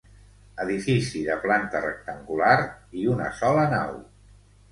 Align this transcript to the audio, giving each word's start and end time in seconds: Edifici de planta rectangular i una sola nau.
Edifici 0.61 1.19
de 1.25 1.33
planta 1.43 1.81
rectangular 1.83 2.55
i 3.01 3.05
una 3.17 3.27
sola 3.43 3.67
nau. 3.77 3.95